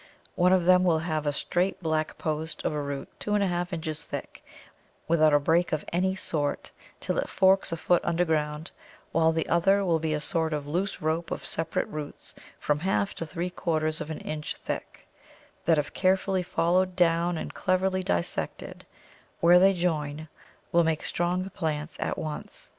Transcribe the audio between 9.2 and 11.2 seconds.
the other will be a sort of loose